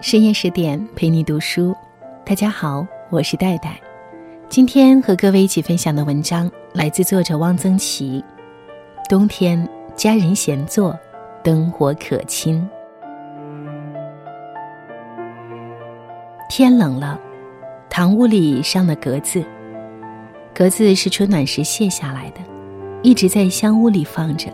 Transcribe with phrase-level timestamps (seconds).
[0.00, 1.76] 深夜十点陪你读书，
[2.24, 3.80] 大家好，我是戴戴。
[4.48, 8.24] 今天和各位一起分享的文章来自作者汪曾祺。
[9.08, 10.96] 冬天家人闲坐，
[11.42, 12.64] 灯火可亲。
[16.48, 17.18] 天冷了，
[17.90, 19.44] 堂屋里上了格子。
[20.54, 22.40] 格子是春暖时卸下来的，
[23.02, 24.48] 一直在香屋里放着。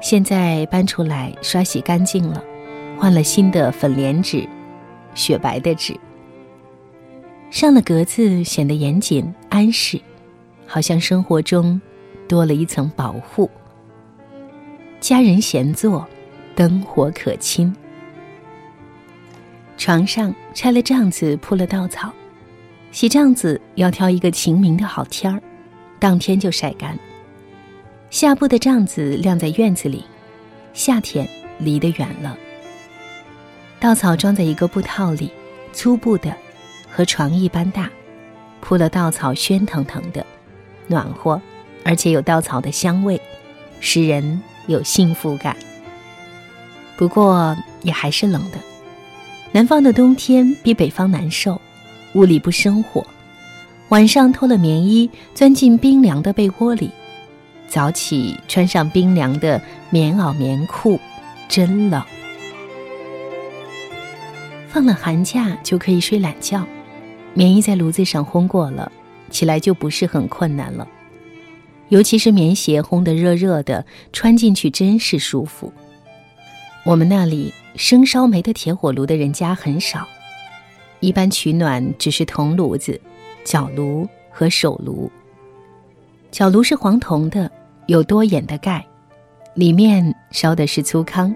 [0.00, 2.42] 现在搬出来刷洗干净了。
[3.02, 4.48] 换了新的粉莲纸，
[5.12, 5.92] 雪白的纸。
[7.50, 10.00] 上了格子，显得严谨安适，
[10.68, 11.80] 好像生活中
[12.28, 13.50] 多了一层保护。
[15.00, 16.06] 家人闲坐，
[16.54, 17.74] 灯火可亲。
[19.76, 22.12] 床上拆了帐子，铺了稻草。
[22.92, 25.42] 洗帐子要挑一个晴明的好天儿，
[25.98, 26.96] 当天就晒干。
[28.10, 30.04] 下布的帐子晾在院子里，
[30.72, 32.38] 夏天离得远了。
[33.82, 35.28] 稻草装在一个布套里，
[35.72, 36.32] 粗布的，
[36.88, 37.90] 和床一般大，
[38.60, 40.24] 铺了稻草，喧腾腾的，
[40.86, 41.42] 暖和，
[41.84, 43.20] 而且有稻草的香味，
[43.80, 45.56] 使人有幸福感。
[46.96, 48.58] 不过也还是冷的，
[49.50, 51.60] 南方的冬天比北方难受，
[52.14, 53.04] 屋里不生火，
[53.88, 56.88] 晚上脱了棉衣，钻进冰凉的被窝里，
[57.66, 61.00] 早起穿上冰凉的棉袄棉裤，
[61.48, 62.00] 真冷。
[64.72, 66.66] 放了寒假就可以睡懒觉，
[67.34, 68.90] 棉衣在炉子上烘过了，
[69.28, 70.88] 起来就不是很困难了。
[71.90, 75.70] 尤其是棉鞋烘得热热的，穿进去真是舒服。
[76.86, 80.08] 我们那里生烧煤的铁火炉的人家很少，
[81.00, 82.98] 一般取暖只是铜炉子、
[83.44, 85.12] 角炉和手炉。
[86.30, 87.50] 角炉是黄铜的，
[87.88, 88.82] 有多眼的盖，
[89.52, 91.30] 里面烧的是粗糠，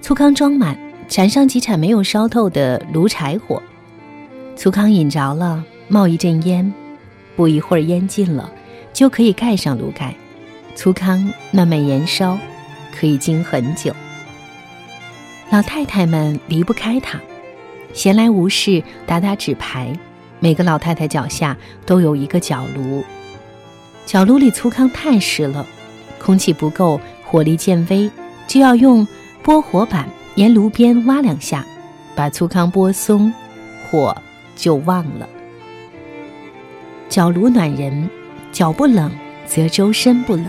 [0.00, 0.78] 粗糠装满。
[1.12, 3.62] 铲上几铲没有烧透的炉柴火，
[4.56, 6.72] 粗糠引着了，冒一阵烟，
[7.36, 8.50] 不一会儿烟尽了，
[8.94, 10.14] 就可以盖上炉盖，
[10.74, 12.38] 粗糠慢慢燃烧，
[12.98, 13.94] 可以经很久。
[15.50, 17.20] 老太太们离不开它，
[17.92, 19.92] 闲来无事打打纸牌，
[20.40, 21.54] 每个老太太脚下
[21.84, 23.04] 都有一个角炉，
[24.06, 25.66] 角炉里粗糠太湿了，
[26.18, 28.10] 空气不够，火力渐微，
[28.46, 29.06] 就要用
[29.42, 30.08] 拨火板。
[30.34, 31.64] 沿炉边挖两下，
[32.14, 33.32] 把粗糠拨松，
[33.90, 34.16] 火
[34.56, 35.28] 就旺了。
[37.08, 38.08] 脚炉暖人，
[38.50, 39.12] 脚不冷
[39.46, 40.46] 则周身不冷。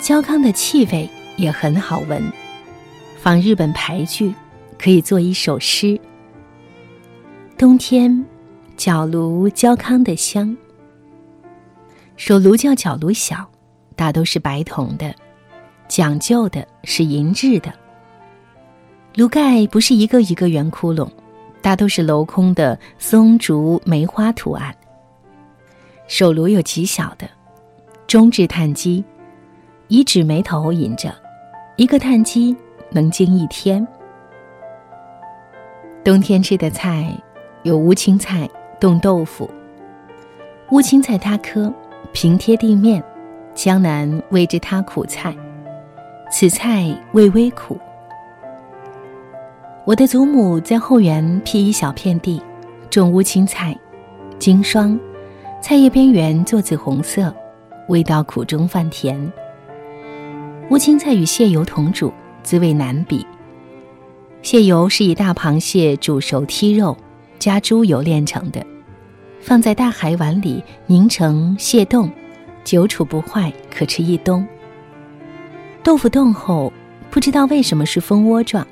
[0.00, 2.22] 焦糠的气味也很好闻，
[3.20, 4.32] 仿日本牌具，
[4.78, 6.00] 可以做一首诗。
[7.58, 8.24] 冬天，
[8.76, 10.56] 脚炉焦糠的香。
[12.16, 13.46] 手炉叫脚炉小，
[13.94, 15.14] 大都是白铜的，
[15.88, 17.70] 讲究的是银质的。
[19.14, 21.08] 炉盖不是一个一个圆窟窿，
[21.60, 24.74] 大都是镂空的松竹梅花图案。
[26.06, 27.28] 手炉有极小的，
[28.06, 29.04] 中置炭机，
[29.88, 31.12] 以纸煤头引着，
[31.76, 32.56] 一个炭机
[32.90, 33.86] 能经一天。
[36.04, 37.12] 冬天吃的菜
[37.64, 38.48] 有乌青菜、
[38.78, 39.50] 冻豆腐。
[40.70, 41.72] 乌青菜它科，
[42.12, 43.02] 平贴地面，
[43.54, 45.34] 江南谓之它苦菜，
[46.30, 47.78] 此菜味微苦。
[49.88, 52.42] 我的祖母在后园辟一小片地，
[52.90, 53.74] 种乌青菜，
[54.38, 55.00] 经霜，
[55.62, 57.34] 菜叶边缘做紫红色，
[57.88, 59.18] 味道苦中泛甜。
[60.68, 62.12] 乌青菜与蟹油同煮，
[62.42, 63.26] 滋味难比。
[64.42, 66.94] 蟹油是以大螃蟹煮熟剔肉，
[67.38, 68.62] 加猪油炼成的，
[69.40, 72.12] 放在大海碗里凝成蟹冻，
[72.62, 74.46] 久储不坏，可吃一冬。
[75.82, 76.70] 豆腐冻后，
[77.10, 78.66] 不知道为什么是蜂窝状。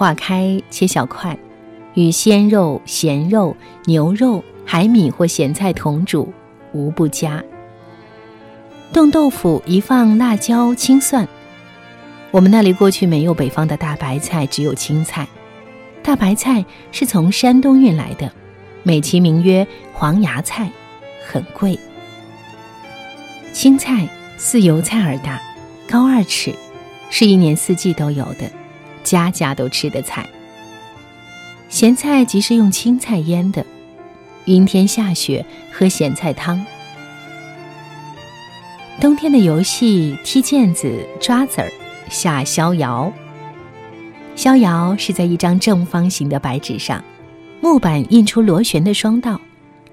[0.00, 1.36] 化开切小块，
[1.92, 6.32] 与鲜肉、咸肉、牛肉、海米或咸菜同煮，
[6.72, 7.44] 无不佳。
[8.94, 11.28] 冻豆腐一放辣椒、青蒜。
[12.30, 15.28] 我们那里过去没有北方的大白菜，只有青菜。
[16.02, 18.32] 大白菜是从山东运来的，
[18.82, 20.70] 美其名曰黄芽菜，
[21.26, 21.78] 很贵。
[23.52, 24.08] 青菜
[24.38, 25.38] 似油菜而大，
[25.86, 26.54] 高二尺，
[27.10, 28.50] 是一年四季都有的。
[29.10, 30.24] 家家都吃的菜，
[31.68, 33.66] 咸菜即是用青菜腌的。
[34.44, 36.64] 阴天下雪喝咸菜汤。
[39.00, 41.68] 冬天的游戏踢毽子、抓子儿、
[42.08, 43.12] 下逍遥。
[44.36, 47.02] 逍遥是在一张正方形的白纸上，
[47.60, 49.40] 木板印出螺旋的双道，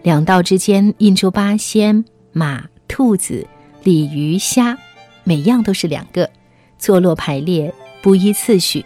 [0.03, 3.47] 两道之间印出八仙、马、兔子、
[3.81, 4.77] 鲤鱼、虾，
[5.23, 6.29] 每样都是两个，
[6.77, 7.73] 错落排列，
[8.03, 8.85] 不依次序。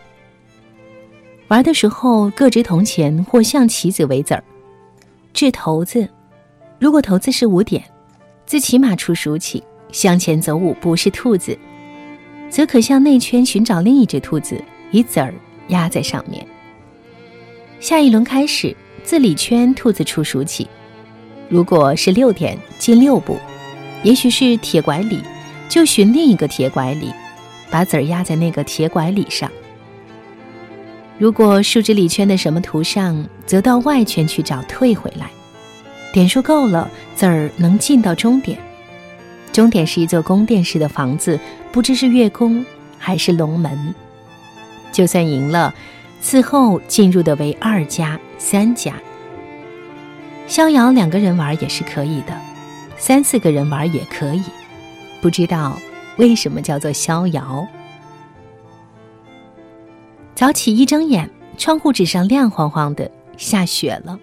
[1.52, 4.42] 玩的时候各执铜钱或象棋子为子儿。
[5.34, 6.08] 掷骰子，
[6.80, 7.84] 如果骰子是五点，
[8.46, 9.62] 自骑马处数起，
[9.92, 11.60] 向前走五步是兔子，
[12.50, 15.34] 则可向内圈寻找另一只兔子，以子儿
[15.68, 16.48] 压在上面。
[17.82, 20.66] 下一轮开始，自里圈兔子处数起，
[21.50, 23.38] 如果是六点，进六步，
[24.04, 25.20] 也许是铁拐李，
[25.68, 27.12] 就寻另一个铁拐李，
[27.70, 29.52] 把子儿压在那个铁拐李上。
[31.22, 35.30] 如果数值里圈的什么图上，则到外圈去找，退回来。
[36.12, 38.58] 点数够了，子儿能进到终点。
[39.54, 41.40] 终点是一座宫殿式的房子，
[41.72, 42.66] 不知是月宫
[42.98, 43.94] 还是龙门。
[44.92, 45.72] 就算赢了，
[46.22, 48.96] 此后进入的为二家、三家。
[50.48, 52.36] 逍遥两个人玩也是可以的，
[52.98, 54.42] 三四个人玩也可以。
[55.22, 55.78] 不知道
[56.18, 57.68] 为什么叫做逍遥。
[60.42, 64.20] 早起一睁眼，窗户纸上亮晃晃的，下雪了。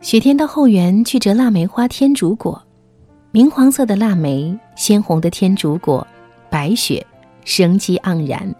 [0.00, 2.60] 雪天到后园去折腊梅花天竺果，
[3.30, 6.04] 明黄色的腊梅，鲜红的天竺果，
[6.50, 7.06] 白雪，
[7.44, 8.52] 生机盎然。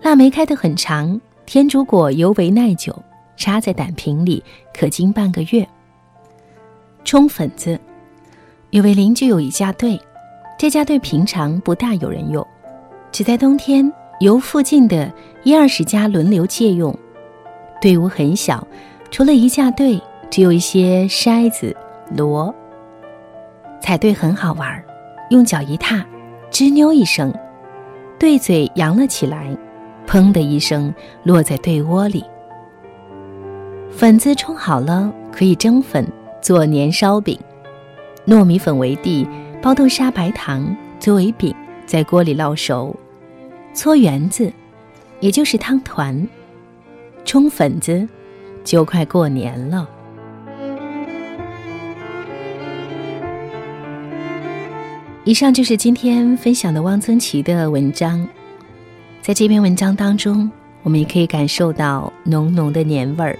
[0.00, 2.96] 腊梅开得很长，天竺果尤为耐久，
[3.36, 4.40] 插在胆瓶里
[4.72, 5.68] 可经半个月。
[7.02, 7.76] 冲粉子，
[8.70, 10.00] 有位邻居有一家队，
[10.56, 12.46] 这家队平常不大有人用，
[13.10, 13.92] 只在冬天。
[14.18, 16.96] 由附近的一二十家轮流借用，
[17.82, 18.66] 队伍很小，
[19.10, 21.76] 除了一架队，只有一些筛子、
[22.14, 22.54] 箩。
[23.82, 24.82] 踩队很好玩，
[25.28, 26.02] 用脚一踏，
[26.50, 27.30] 吱扭一声，
[28.18, 29.54] 队嘴扬了起来，
[30.06, 30.92] 砰的一声
[31.22, 32.24] 落在队窝里。
[33.90, 36.06] 粉子冲好了，可以蒸粉
[36.40, 37.38] 做年烧饼，
[38.26, 39.28] 糯米粉为地，
[39.60, 41.54] 包豆沙、白糖作为饼，
[41.84, 42.96] 在锅里烙熟。
[43.76, 44.50] 搓圆子，
[45.20, 46.26] 也就是汤团；
[47.26, 48.08] 冲粉子，
[48.64, 49.86] 就快过年了。
[55.24, 58.26] 以上就是今天分享的汪曾祺的文章。
[59.20, 60.50] 在这篇文章当中，
[60.82, 63.38] 我们也可以感受到浓浓的年味儿。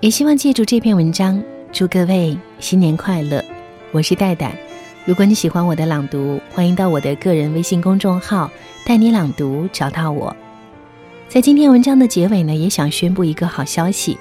[0.00, 1.40] 也希望借助这篇文章，
[1.70, 3.40] 祝各位新年快乐。
[3.92, 4.63] 我是戴戴。
[5.06, 8.50] 如果你喜欢我的朗读，欢迎到我的个人微信公众号
[8.86, 10.34] “带你朗读”找到我。
[11.28, 14.16] 在今天文章的结尾呢，也想宣布一个好消息：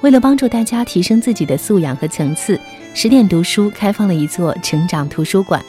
[0.00, 2.58] 为了帮助大家提升自己的素养和层次，
[2.94, 5.62] 十点读书开放了一座成长图书馆。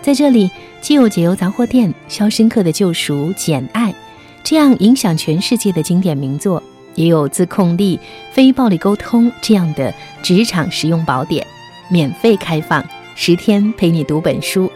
[0.00, 0.50] 在这里，
[0.80, 3.94] 既有解忧杂货店、肖申克的救赎、简爱
[4.42, 6.62] 这样影响全世界的经典名作，
[6.94, 8.00] 也有自控力、
[8.32, 11.46] 非暴力沟通这样的职场实用宝典，
[11.90, 12.82] 免费开放。
[13.20, 14.70] 十天陪你读本书，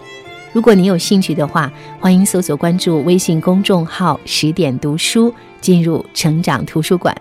[0.53, 7.17] 如果你有兴趣的话，欢迎搜索关注微信公众号“十点读书”，进入成长图书馆，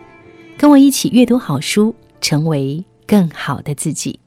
[0.58, 4.20] 跟我一起阅读好书，成为更好的自己。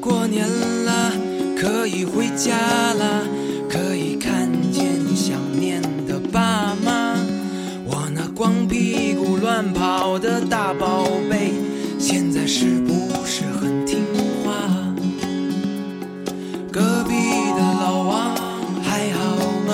[0.00, 0.48] 过年
[0.84, 1.12] 了，
[1.60, 2.94] 可以回家
[10.20, 11.54] 的大宝贝，
[11.98, 12.92] 现在是不
[13.24, 14.04] 是很听
[14.44, 14.52] 话？
[16.70, 17.14] 隔壁
[17.56, 18.36] 的老王
[18.82, 19.18] 还好
[19.66, 19.72] 吗？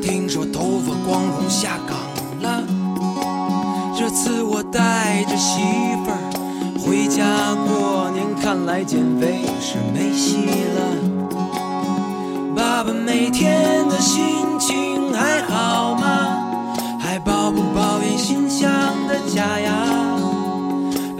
[0.00, 1.98] 听说头发光荣下岗
[2.40, 2.64] 了。
[3.96, 5.60] 这次我带着媳
[6.04, 6.16] 妇儿
[6.80, 10.80] 回家过年，看来减肥是没戏了。
[12.56, 14.22] 爸爸每天的心
[14.58, 16.03] 情还好吗？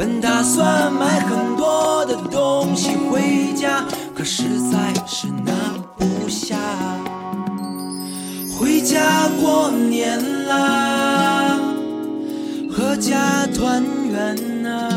[0.06, 3.82] 本打算买很多的东西回家，
[4.14, 5.50] 可实在是拿
[5.96, 6.58] 不下。
[8.58, 11.58] 回家过年啦，
[12.70, 13.82] 阖家团
[14.12, 14.90] 圆呐。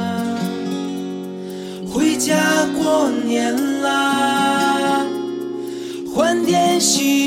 [1.89, 2.35] 回家
[2.77, 5.05] 过年啦，
[6.13, 7.26] 欢天喜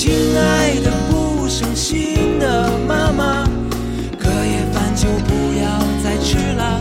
[0.00, 3.44] 亲爱的不省心的妈妈，
[4.18, 6.80] 隔夜饭就不要再吃了，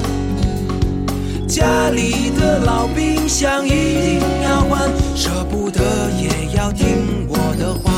[1.46, 5.82] 家里的老冰箱一定要换，舍不得
[6.18, 7.92] 也要听我的话。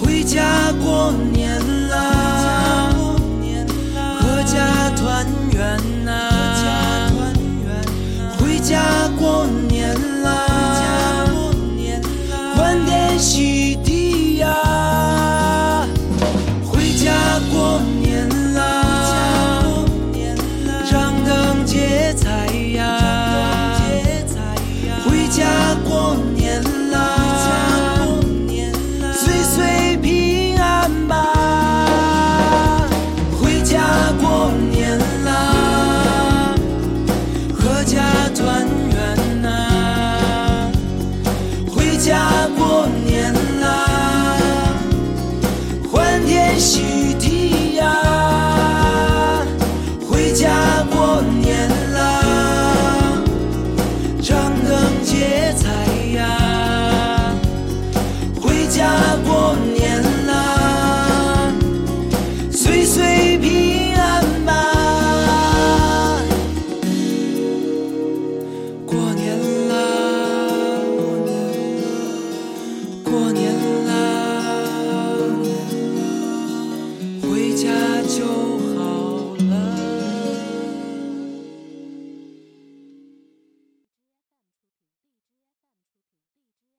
[0.00, 1.37] 回家过年。